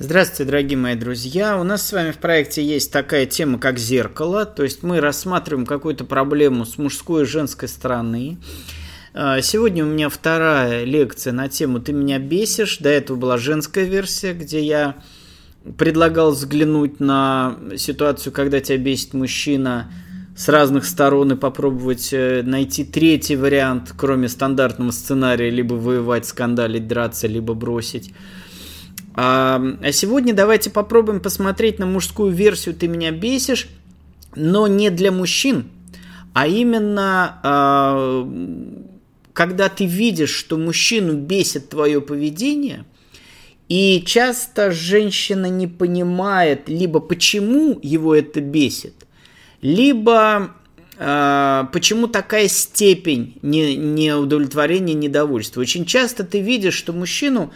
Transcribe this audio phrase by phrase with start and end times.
[0.00, 1.58] Здравствуйте, дорогие мои друзья.
[1.58, 4.46] У нас с вами в проекте есть такая тема, как зеркало.
[4.46, 8.36] То есть мы рассматриваем какую-то проблему с мужской и женской стороны.
[9.12, 12.78] А, сегодня у меня вторая лекция на тему «Ты меня бесишь».
[12.78, 14.94] До этого была женская версия, где я
[15.76, 19.90] предлагал взглянуть на ситуацию, когда тебя бесит мужчина
[20.36, 26.86] с разных сторон и попробовать э, найти третий вариант, кроме стандартного сценария, либо воевать, скандалить,
[26.86, 28.12] драться, либо бросить.
[29.20, 33.66] А, а сегодня давайте попробуем посмотреть на мужскую версию «Ты меня бесишь»,
[34.36, 35.70] но не для мужчин,
[36.34, 38.28] а именно а,
[39.32, 42.84] когда ты видишь, что мужчину бесит твое поведение,
[43.68, 48.94] и часто женщина не понимает либо почему его это бесит,
[49.62, 50.52] либо
[50.96, 55.60] э, почему такая степень не, неудовлетворения, недовольства.
[55.60, 57.52] Очень часто ты видишь, что мужчину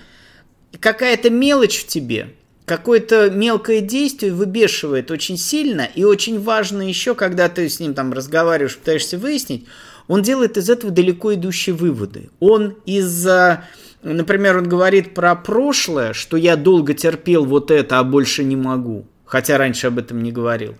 [0.80, 2.30] какая-то мелочь в тебе,
[2.64, 8.12] какое-то мелкое действие выбешивает очень сильно, и очень важно еще, когда ты с ним там
[8.12, 9.66] разговариваешь, пытаешься выяснить,
[10.09, 12.30] он делает из этого далеко идущие выводы.
[12.40, 13.64] Он из-за,
[14.02, 19.07] например, он говорит про прошлое, что я долго терпел вот это, а больше не могу,
[19.24, 20.74] хотя раньше об этом не говорил.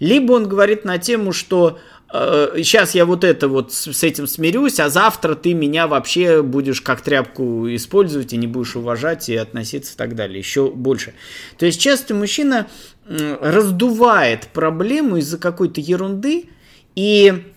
[0.00, 1.78] Либо он говорит на тему, что
[2.14, 6.80] сейчас э, я вот это вот с, этим смирюсь, а завтра ты меня вообще будешь
[6.80, 11.14] как тряпку использовать и не будешь уважать и относиться и так далее, еще больше.
[11.58, 12.68] То есть часто мужчина
[13.06, 16.48] раздувает проблему из-за какой-то ерунды
[16.94, 17.50] и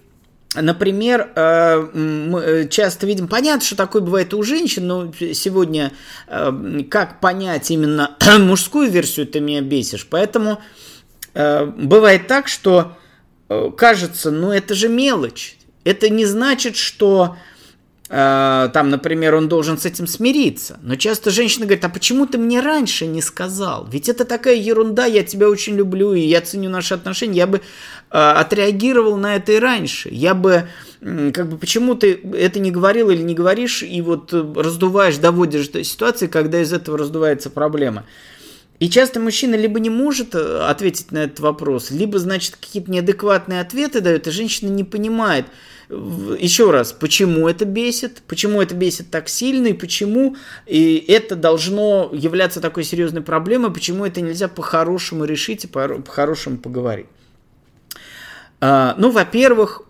[0.56, 5.92] Например, э, мы э, часто видим, понятно, что такое бывает у женщин, но сегодня
[6.90, 10.08] как понять именно мужскую версию, ты меня бесишь.
[10.10, 10.60] Поэтому
[11.36, 12.98] бывает так, что
[13.48, 15.58] кажется, ну это же мелочь.
[15.84, 17.38] Это не значит, что
[18.10, 20.80] э, там, например, он должен с этим смириться.
[20.82, 23.88] Но часто женщина говорит, а почему ты мне раньше не сказал?
[23.90, 27.38] Ведь это такая ерунда, я тебя очень люблю, и я ценю наши отношения.
[27.38, 27.62] Я бы э,
[28.18, 30.10] отреагировал на это и раньше.
[30.12, 30.68] Я бы,
[31.00, 35.70] э, как бы, почему ты это не говорил или не говоришь, и вот раздуваешь, доводишь
[35.70, 38.04] до ситуации, когда из этого раздувается проблема.
[38.80, 43.62] И часто мужчина либо не может э, ответить на этот вопрос, либо, значит, какие-то неадекватные
[43.62, 45.48] ответы дает, и женщина не понимает,
[45.90, 52.10] еще раз, почему это бесит, почему это бесит так сильно, и почему и это должно
[52.14, 57.08] являться такой серьезной проблемой, почему это нельзя по-хорошему решить и по-хорошему поговорить.
[58.60, 59.84] А, ну, во-первых,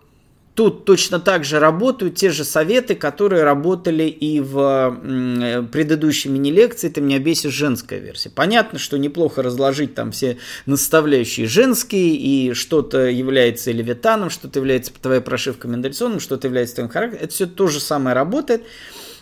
[0.58, 7.00] Тут точно так же работают те же советы, которые работали и в предыдущей мини-лекции «Ты
[7.00, 8.28] меня бесишь» женская версия.
[8.28, 15.20] Понятно, что неплохо разложить там все наставляющие женские, и что-то является левитаном, что-то является твоей
[15.20, 17.22] прошивкой Мендельсоном, что-то является твоим характером.
[17.22, 18.64] Это все то же самое работает.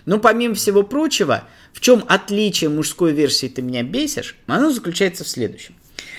[0.07, 1.45] Но помимо всего прочего,
[1.75, 5.75] в чем отличие мужской версии «Ты меня бесишь», оно заключается в следующем.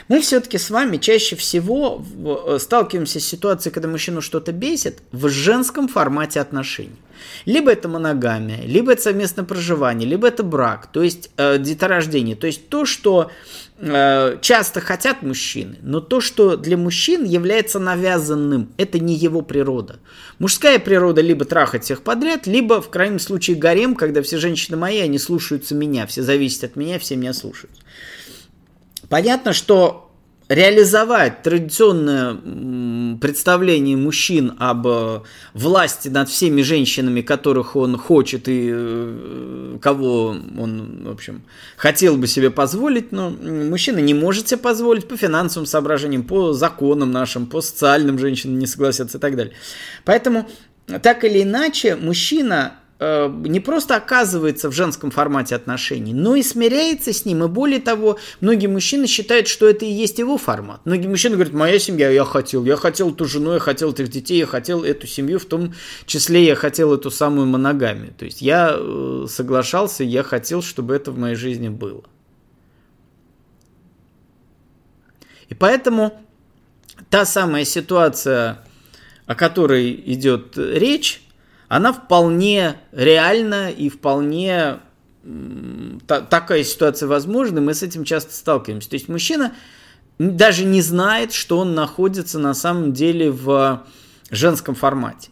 [0.07, 2.03] Мы все-таки с вами чаще всего
[2.47, 6.95] э, сталкиваемся с ситуацией, когда мужчину что-то бесит в женском формате отношений.
[7.45, 12.35] Либо это моногамия, либо это совместное проживание, либо это брак, то есть э, деторождение.
[12.35, 13.31] То есть то, что
[13.79, 19.99] э, часто хотят мужчины, но то, что для мужчин является навязанным, это не его природа.
[20.39, 24.99] Мужская природа либо трахать всех подряд, либо в крайнем случае гарем, когда все женщины мои,
[24.99, 27.71] они слушаются меня, все зависят от меня, все меня слушают.
[29.09, 30.07] Понятно, что
[30.49, 32.35] реализовать традиционное
[33.19, 35.19] представление мужчин об э,
[35.53, 41.43] власти над всеми женщинами, которых он хочет и э, кого он, в общем,
[41.75, 47.11] хотел бы себе позволить, но мужчина не может себе позволить по финансовым соображениям, по законам
[47.11, 49.53] нашим, по социальным женщинам не согласятся и так далее.
[50.05, 50.49] Поэтому
[51.01, 57.13] так или иначе, мужчина Э, не просто оказывается в женском формате отношений, но и смиряется
[57.13, 57.43] с ним.
[57.43, 60.81] И более того, многие мужчины считают, что это и есть его формат.
[60.85, 64.39] Многие мужчины говорят, моя семья, я хотел, я хотел ту жену, я хотел этих детей,
[64.39, 65.75] я хотел эту семью, в том
[66.07, 68.13] числе я хотел эту самую моногамию.
[68.17, 72.03] То есть я э, соглашался, я хотел, чтобы это в моей жизни было.
[75.49, 76.19] И поэтому
[77.11, 78.65] та самая ситуация,
[79.27, 81.21] о которой идет речь,
[81.67, 84.79] она вполне реальна и вполне
[86.07, 88.89] та, такая ситуация возможна, мы с этим часто сталкиваемся.
[88.89, 89.53] То есть мужчина
[90.17, 93.85] даже не знает, что он находится на самом деле в
[94.29, 95.29] женском формате.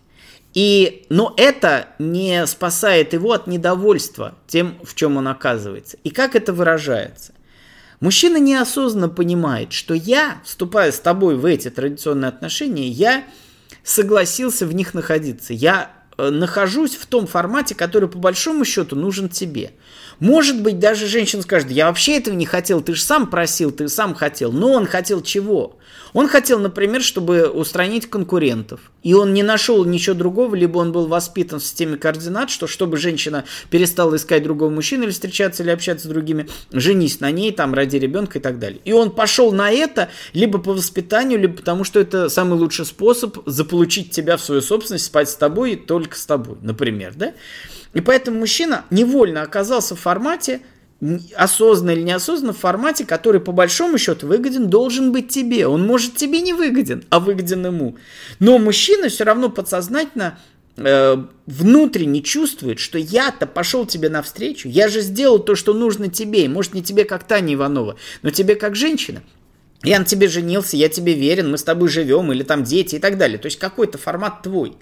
[0.53, 5.97] И, но это не спасает его от недовольства тем, в чем он оказывается.
[6.03, 7.33] И как это выражается?
[7.99, 13.25] Мужчина неосознанно понимает, что я, вступая с тобой в эти традиционные отношения, я
[13.83, 15.53] согласился в них находиться.
[15.53, 19.71] Я нахожусь в том формате, который по большому счету нужен тебе.
[20.19, 23.87] Может быть, даже женщина скажет, я вообще этого не хотел, ты же сам просил, ты
[23.87, 24.51] сам хотел.
[24.51, 25.77] Но он хотел чего?
[26.13, 28.79] Он хотел, например, чтобы устранить конкурентов.
[29.03, 32.95] И он не нашел ничего другого, либо он был воспитан в системе координат, что чтобы
[32.95, 37.73] женщина перестала искать другого мужчину или встречаться, или общаться с другими, женись на ней, там,
[37.73, 38.79] ради ребенка и так далее.
[38.85, 43.37] И он пошел на это либо по воспитанию, либо потому, что это самый лучший способ
[43.45, 47.33] заполучить тебя в свою собственность, спать с тобой и только с тобой, например, да?
[47.95, 50.59] И поэтому мужчина невольно оказался в формате
[51.35, 55.65] осознанно или неосознанно в формате, который по большому счету выгоден должен быть тебе.
[55.65, 57.97] Он может тебе не выгоден, а выгоден ему.
[58.39, 60.37] Но мужчина все равно подсознательно
[60.75, 66.45] э, внутренне чувствует, что я-то пошел тебе навстречу, я же сделал то, что нужно тебе,
[66.45, 69.23] и может не тебе как Таня Иванова, но тебе как женщина.
[69.83, 72.99] Я на тебе женился, я тебе верен, мы с тобой живем, или там дети и
[72.99, 73.37] так далее.
[73.37, 74.75] То есть какой-то формат твой.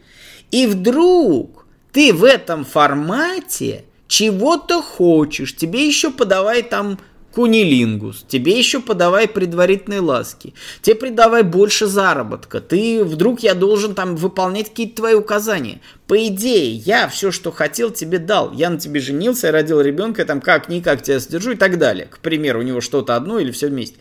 [0.51, 1.62] И вдруг
[1.93, 6.99] ты в этом формате чего-то хочешь, тебе еще подавай там
[7.33, 14.15] кунилингус, тебе еще подавай предварительные ласки, тебе придавай больше заработка, ты вдруг я должен там
[14.15, 15.81] выполнять какие-то твои указания.
[16.07, 18.51] По идее, я все, что хотел, тебе дал.
[18.53, 22.05] Я на тебе женился, я родил ребенка, там как-никак тебя содержу и так далее.
[22.05, 23.97] К примеру, у него что-то одно или все вместе.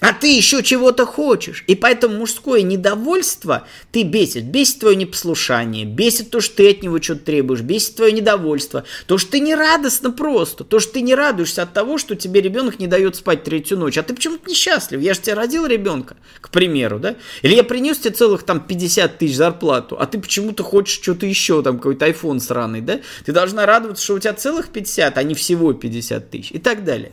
[0.00, 1.62] А ты еще чего-то хочешь.
[1.66, 4.44] И поэтому мужское недовольство ты бесит.
[4.44, 8.84] Бесит твое непослушание, бесит то, что ты от него что-то требуешь, бесит твое недовольство.
[9.06, 10.64] То, что ты не радостно просто.
[10.64, 13.98] То, что ты не радуешься от того, что тебе ребенок не дает спать третью ночь.
[13.98, 15.00] А ты почему-то несчастлив.
[15.00, 17.16] Я же тебе родил ребенка, к примеру, да?
[17.42, 21.62] Или я принес тебе целых там 50 тысяч зарплату, а ты почему-то хочешь что-то еще,
[21.62, 23.00] там какой-то iPhone сраный, да?
[23.26, 26.84] Ты должна радоваться, что у тебя целых 50, а не всего 50 тысяч и так
[26.84, 27.12] далее.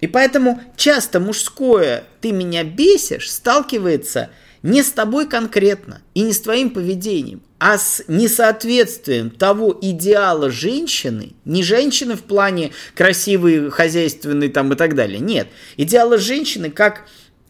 [0.00, 4.30] И поэтому часто мужское «ты меня бесишь» сталкивается
[4.62, 11.34] не с тобой конкретно и не с твоим поведением, а с несоответствием того идеала женщины,
[11.44, 17.06] не женщины в плане красивой, хозяйственной там и так далее, нет, идеала женщины как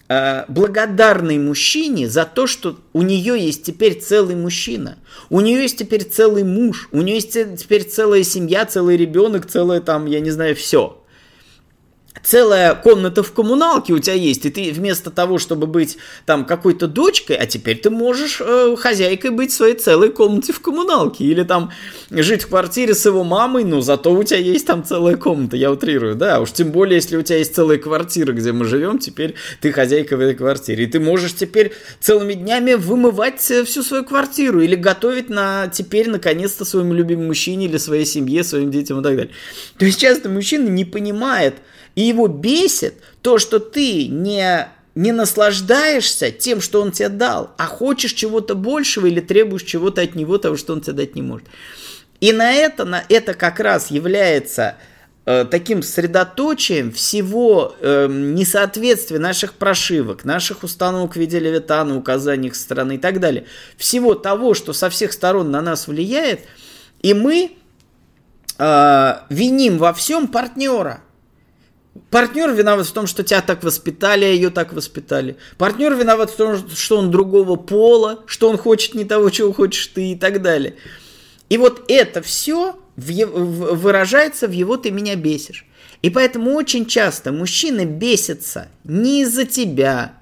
[0.08, 4.98] э, благодарный мужчине за то, что у нее есть теперь целый мужчина,
[5.30, 9.80] у нее есть теперь целый муж, у нее есть теперь целая семья, целый ребенок, целое
[9.80, 11.02] там, я не знаю, все
[12.26, 15.96] целая комната в коммуналке у тебя есть, и ты вместо того, чтобы быть
[16.26, 20.60] там какой-то дочкой, а теперь ты можешь э, хозяйкой быть в своей целой комнате в
[20.60, 21.70] коммуналке, или там
[22.10, 25.70] жить в квартире с его мамой, но зато у тебя есть там целая комната, я
[25.70, 29.34] утрирую, да, уж тем более, если у тебя есть целая квартира, где мы живем, теперь
[29.60, 34.04] ты хозяйка в этой квартире, и ты можешь теперь целыми днями вымывать э, всю свою
[34.04, 39.02] квартиру, или готовить на теперь, наконец-то, своему любимому мужчине, или своей семье, своим детям и
[39.04, 39.32] так далее.
[39.78, 41.54] То есть часто мужчина не понимает,
[41.96, 47.66] и его бесит то, что ты не, не наслаждаешься тем, что он тебе дал, а
[47.66, 51.48] хочешь чего-то большего или требуешь чего-то от него, того, что он тебе дать не может.
[52.20, 54.76] И на это, на это как раз является
[55.24, 62.56] э, таким средоточием всего э, несоответствия наших прошивок, наших установок в виде левитана, указаний их
[62.56, 63.46] страны и так далее.
[63.78, 66.40] Всего того, что со всех сторон на нас влияет,
[67.00, 67.52] и мы
[68.58, 71.00] э, виним во всем партнера.
[72.10, 75.36] Партнер виноват в том, что тебя так воспитали, а ее так воспитали.
[75.58, 79.86] Партнер виноват в том, что он другого пола, что он хочет не того, чего хочешь
[79.88, 80.74] ты и так далее.
[81.48, 85.66] И вот это все выражается в его «ты меня бесишь».
[86.02, 90.14] И поэтому очень часто мужчины бесятся не из-за тебя,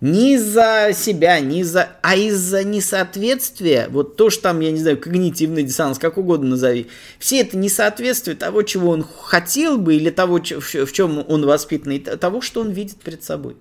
[0.00, 4.98] не из-за себя, не из-за, а из-за несоответствия, вот то, что там, я не знаю,
[4.98, 6.86] когнитивный диссонанс, как угодно назови,
[7.18, 11.98] все это несоответствие того, чего он хотел бы, или того, в чем он воспитан, и
[11.98, 13.56] того, что он видит перед собой.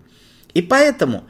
[0.54, 1.26] И поэтому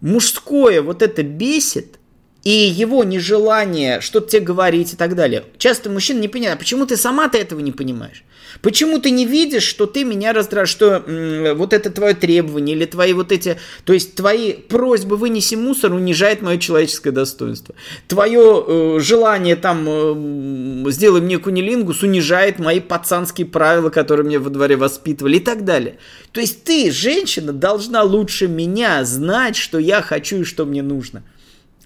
[0.00, 1.98] мужское вот это бесит,
[2.44, 5.44] и его нежелание что-то тебе говорить и так далее.
[5.58, 8.22] Часто мужчина не понимает, а почему ты сама-то этого не понимаешь?
[8.62, 12.84] Почему ты не видишь, что ты меня раздражаешь, что м- вот это твое требование или
[12.84, 17.74] твои вот эти, то есть твои просьбы вынеси мусор унижает мое человеческое достоинство.
[18.08, 24.50] Твое э, желание там э, сделай мне кунилингус унижает мои пацанские правила, которые мне во
[24.50, 25.98] дворе воспитывали и так далее.
[26.32, 31.22] То есть ты, женщина, должна лучше меня знать, что я хочу и что мне нужно.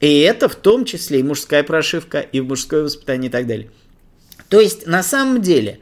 [0.00, 3.70] И это в том числе и мужская прошивка, и мужское воспитание и так далее.
[4.48, 5.80] То есть на самом деле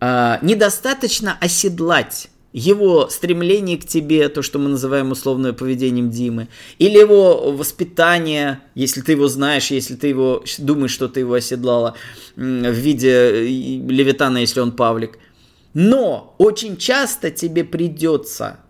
[0.00, 6.98] э, недостаточно оседлать его стремление к тебе, то, что мы называем условным поведением Димы, или
[6.98, 11.94] его воспитание, если ты его знаешь, если ты его думаешь, что ты его оседлала
[12.36, 15.18] в виде Левитана, если он Павлик.
[15.74, 18.60] Но очень часто тебе придется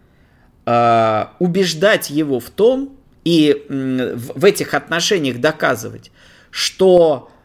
[0.67, 6.11] э, убеждать его в том, и в этих отношениях доказывать,
[6.51, 7.38] что э,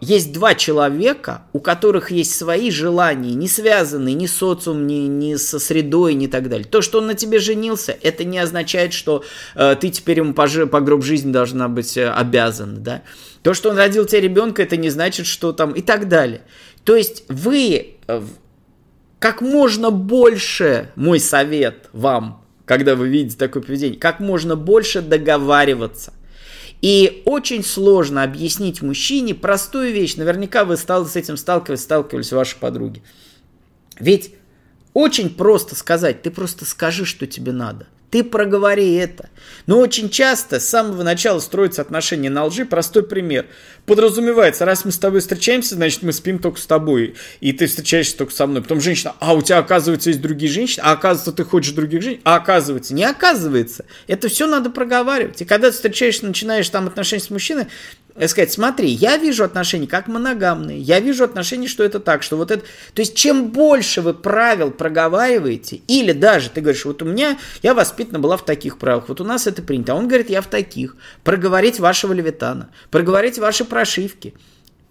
[0.00, 5.34] есть два человека, у которых есть свои желания, не связанные ни с социумом, ни, ни
[5.34, 6.68] со средой, ни так далее.
[6.68, 9.24] То, что он на тебе женился, это не означает, что
[9.56, 13.02] э, ты теперь ему по, по гроб жизни должна быть э, обязана, да.
[13.42, 16.42] То, что он родил тебе ребенка, это не значит, что там и так далее.
[16.84, 18.22] То есть вы э,
[19.18, 26.12] как можно больше, мой совет вам, когда вы видите такое поведение, как можно больше договариваться.
[26.84, 30.16] И очень сложно объяснить мужчине простую вещь.
[30.16, 33.02] Наверняка вы стал, с этим сталкивались, сталкивались ваши подруги.
[33.98, 34.34] Ведь
[34.94, 37.86] очень просто сказать, ты просто скажи, что тебе надо.
[38.14, 39.28] Ты проговори это.
[39.66, 42.64] Но очень часто с самого начала строятся отношения на лжи.
[42.64, 43.46] Простой пример.
[43.86, 47.16] Подразумевается, раз мы с тобой встречаемся, значит мы спим только с тобой.
[47.40, 48.62] И ты встречаешься только со мной.
[48.62, 52.20] Потом женщина, а у тебя оказывается есть другие женщины, а оказывается ты хочешь других женщин,
[52.22, 53.84] а оказывается, не оказывается.
[54.06, 55.42] Это все надо проговаривать.
[55.42, 57.66] И когда ты встречаешься, начинаешь там отношения с мужчиной,
[58.28, 62.50] сказать, смотри, я вижу отношения как моногамные, я вижу отношения, что это так, что вот
[62.50, 62.62] это...
[62.94, 67.74] То есть, чем больше вы правил проговариваете, или даже ты говоришь, вот у меня, я
[67.74, 70.46] воспитана была в таких правилах, вот у нас это принято, а он говорит, я в
[70.46, 70.96] таких.
[71.24, 74.34] Проговорить вашего левитана, проговорить ваши прошивки.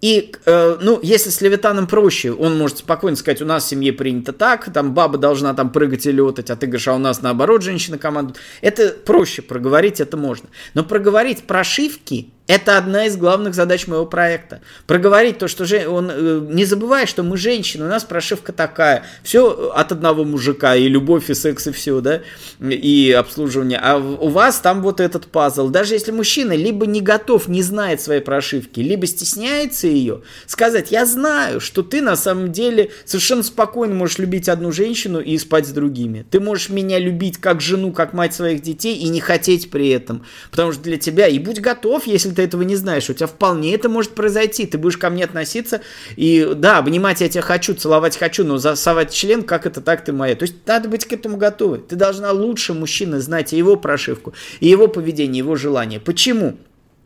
[0.04, 3.90] И, э, ну, если с Левитаном проще, он может спокойно сказать, у нас в семье
[3.90, 7.22] принято так, там баба должна там прыгать и летать, а ты говоришь, а у нас
[7.22, 8.36] наоборот женщина командует.
[8.60, 10.50] Это проще проговорить, это можно.
[10.74, 14.60] Но проговорить прошивки это одна из главных задач моего проекта.
[14.86, 19.04] Проговорить то, что же, он, э, не забывай, что мы женщины, у нас прошивка такая.
[19.22, 22.20] Все от одного мужика, и любовь, и секс, и все, да,
[22.60, 23.78] и обслуживание.
[23.82, 25.68] А у вас там вот этот пазл.
[25.68, 31.06] Даже если мужчина либо не готов, не знает своей прошивки, либо стесняется ее, сказать, я
[31.06, 35.70] знаю, что ты на самом деле совершенно спокойно можешь любить одну женщину и спать с
[35.70, 36.26] другими.
[36.30, 40.26] Ты можешь меня любить как жену, как мать своих детей и не хотеть при этом.
[40.50, 43.08] Потому что для тебя, и будь готов, если ты этого не знаешь.
[43.08, 44.66] У тебя вполне это может произойти.
[44.66, 45.80] Ты будешь ко мне относиться
[46.16, 50.12] и, да, обнимать я тебя хочу, целовать хочу, но засовать член, как это так ты
[50.12, 50.34] моя.
[50.34, 51.78] То есть надо быть к этому готовы.
[51.78, 56.00] Ты должна лучше мужчины знать и его прошивку, и его поведение, его желание.
[56.00, 56.56] Почему?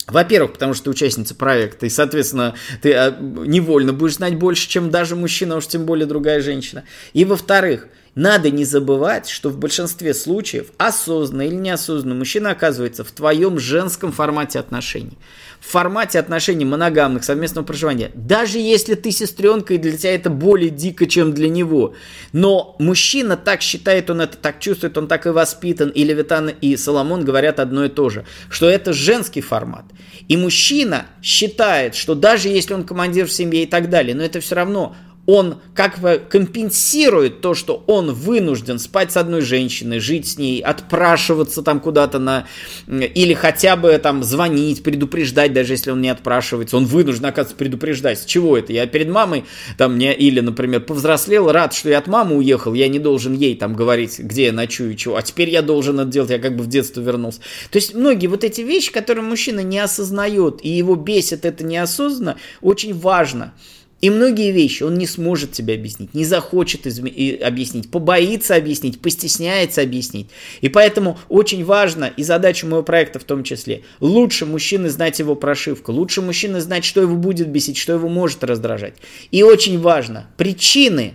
[0.08, 4.90] Во-первых, потому что ты участница проекта, и, соответственно, ты а, невольно будешь знать больше, чем
[4.90, 6.84] даже мужчина, уж тем более другая женщина.
[7.12, 13.12] И во-вторых, надо не забывать, что в большинстве случаев, осознанно или неосознанно, мужчина оказывается в
[13.12, 15.16] твоем женском формате отношений.
[15.60, 18.10] В формате отношений моногамных, совместного проживания.
[18.14, 21.94] Даже если ты сестренка, и для тебя это более дико, чем для него.
[22.32, 25.90] Но мужчина так считает, он это так чувствует, он так и воспитан.
[25.90, 28.24] И Левитан, и Соломон говорят одно и то же.
[28.50, 29.84] Что это женский формат.
[30.26, 34.40] И мужчина считает, что даже если он командир в семье и так далее, но это
[34.40, 34.96] все равно
[35.28, 40.62] он как бы компенсирует то, что он вынужден спать с одной женщиной, жить с ней,
[40.62, 42.46] отпрашиваться там куда-то на...
[42.86, 46.78] Или хотя бы там звонить, предупреждать, даже если он не отпрашивается.
[46.78, 48.20] Он вынужден, оказывается, предупреждать.
[48.20, 48.72] С чего это?
[48.72, 49.44] Я перед мамой
[49.76, 50.14] там мне...
[50.14, 54.18] Или, например, повзрослел, рад, что я от мамы уехал, я не должен ей там говорить,
[54.18, 55.16] где я ночую и чего.
[55.16, 57.40] А теперь я должен это делать, я как бы в детство вернулся.
[57.70, 62.38] То есть многие вот эти вещи, которые мужчина не осознает, и его бесит это неосознанно,
[62.62, 63.52] очень важно.
[64.00, 69.82] И многие вещи он не сможет тебе объяснить, не захочет изме- объяснить, побоится объяснить, постесняется
[69.82, 70.28] объяснить.
[70.60, 75.34] И поэтому очень важно, и задача моего проекта в том числе, лучше мужчины знать его
[75.34, 78.94] прошивку, лучше мужчины знать, что его будет бесить, что его может раздражать.
[79.30, 81.14] И очень важно, причины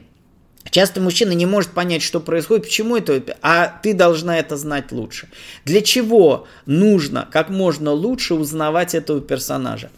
[0.70, 5.28] Часто мужчина не может понять, что происходит, почему это, а ты должна это знать лучше.
[5.66, 9.92] Для чего нужно как можно лучше узнавать этого персонажа?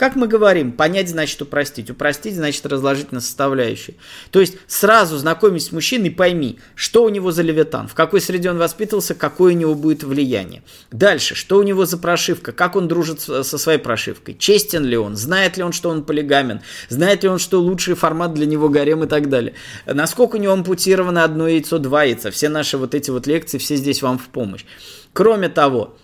[0.00, 3.96] Как мы говорим, понять значит упростить, упростить значит разложить на составляющие.
[4.30, 8.48] То есть сразу знакомись с мужчиной, пойми, что у него за левитан, в какой среде
[8.48, 10.62] он воспитывался, какое у него будет влияние.
[10.90, 15.16] Дальше, что у него за прошивка, как он дружит со своей прошивкой, честен ли он,
[15.16, 19.04] знает ли он, что он полигамен, знает ли он, что лучший формат для него гарем
[19.04, 19.52] и так далее.
[19.84, 22.30] Насколько у него ампутировано одно яйцо, два яйца.
[22.30, 24.64] Все наши вот эти вот лекции, все здесь вам в помощь.
[25.12, 25.98] Кроме того,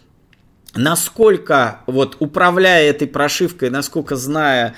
[0.76, 4.75] насколько вот управляя этой прошивкой, насколько зная,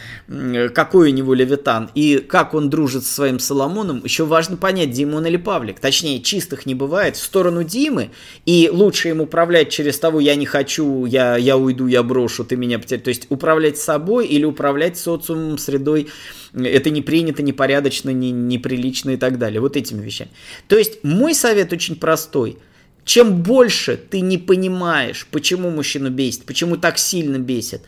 [0.74, 5.26] какой у него левитан и как он дружит со своим Соломоном, еще важно понять, Димон
[5.26, 5.80] или Павлик.
[5.80, 7.16] Точнее, чистых не бывает.
[7.16, 8.10] В сторону Димы,
[8.46, 12.56] и лучше им управлять через того, я не хочу, я, я уйду, я брошу, ты
[12.56, 13.04] меня потеряешь.
[13.04, 16.08] То есть управлять собой или управлять социумом, средой,
[16.54, 19.60] это не принято, непорядочно, не, неприлично и так далее.
[19.60, 20.30] Вот этими вещами.
[20.68, 22.58] То есть мой совет очень простой–
[23.08, 27.80] чем больше ты не понимаешь, почему мужчину бесит, почему так сильно бесит,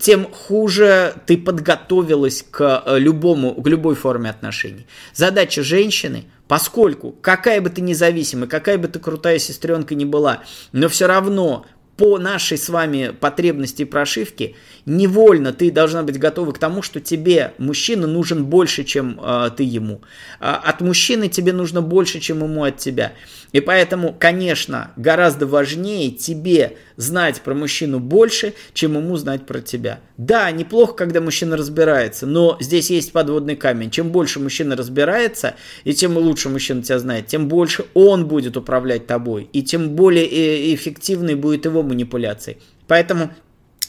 [0.00, 4.88] тем хуже ты подготовилась к э, любому, к любой форме отношений.
[5.14, 10.88] Задача женщины, поскольку какая бы ты независимая, какая бы ты крутая сестренка ни была, но
[10.88, 11.64] все равно
[11.98, 14.54] по нашей с вами потребности и прошивке,
[14.86, 19.64] невольно ты должна быть готова к тому, что тебе мужчина нужен больше, чем э, ты
[19.64, 20.00] ему.
[20.38, 23.14] А от мужчины тебе нужно больше, чем ему от тебя.
[23.50, 29.98] И поэтому, конечно, гораздо важнее тебе знать про мужчину больше, чем ему знать про тебя.
[30.18, 33.88] Да, неплохо, когда мужчина разбирается, но здесь есть подводный камень.
[33.88, 39.06] Чем больше мужчина разбирается, и тем лучше мужчина тебя знает, тем больше он будет управлять
[39.06, 42.58] тобой, и тем более э, эффективной будет его манипуляции.
[42.88, 43.30] Поэтому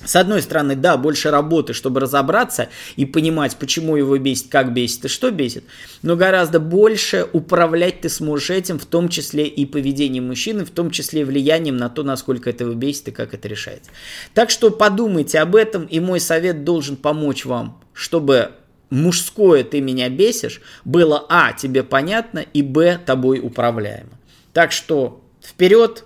[0.03, 5.06] с одной стороны, да, больше работы, чтобы разобраться и понимать, почему его бесит, как бесит
[5.06, 5.65] и что бесит,
[6.01, 10.89] но гораздо больше управлять ты сможешь этим, в том числе и поведением мужчины, в том
[10.91, 13.91] числе влиянием на то, насколько это его бесит и как это решается.
[14.34, 18.51] Так что подумайте об этом, и мой совет должен помочь вам, чтобы
[18.89, 24.12] мужское ты меня бесишь было а, тебе понятно, и б, тобой управляемо.
[24.53, 26.06] Так что вперед,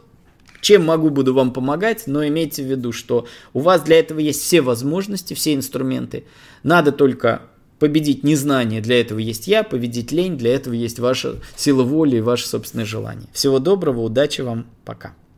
[0.64, 4.42] чем могу, буду вам помогать, но имейте в виду, что у вас для этого есть
[4.42, 6.24] все возможности, все инструменты.
[6.64, 7.44] Надо только
[7.80, 12.22] победить незнание, для этого есть я, победить лень, для этого есть ваша сила воли и
[12.22, 13.28] ваше собственное желание.
[13.34, 15.14] Всего доброго, удачи вам, пока.